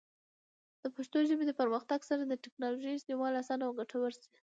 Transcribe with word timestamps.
د 0.81 0.83
پښتو 0.95 1.17
ژبې 1.29 1.45
د 1.47 1.51
پرمختګ 1.61 1.99
سره، 2.09 2.23
د 2.25 2.33
ټیکنالوجۍ 2.43 2.93
استعمال 2.95 3.33
اسانه 3.41 3.63
او 3.65 3.73
ګټور 3.79 4.11
شي. 4.21 4.27